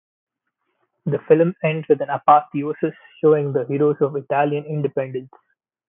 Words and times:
The 1.05 1.19
film 1.27 1.53
ends 1.63 1.87
with 1.87 2.01
an 2.01 2.09
apotheosis 2.09 2.95
showing 3.23 3.53
the 3.53 3.67
heroes 3.67 3.97
of 4.01 4.15
Italian 4.15 4.65
independence. 4.65 5.29